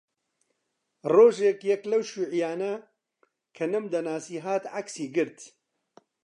ڕۆژێک 1.13 1.59
یەک 1.71 1.83
لەو 1.91 2.01
شیووعییانە 2.09 2.73
کە 3.55 3.65
نەمدەناسی 3.73 4.41
هات 4.45 4.63
عەکسی 4.75 5.05
گرت 5.15 5.39